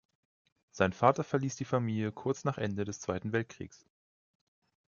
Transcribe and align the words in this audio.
Sein 0.71 0.93
Vater 0.93 1.23
verließ 1.23 1.57
die 1.57 1.63
Familie 1.63 2.11
kurz 2.11 2.43
nach 2.43 2.57
Ende 2.57 2.85
des 2.85 2.99
Zweiten 3.01 3.33
Weltkriegs. 3.33 3.85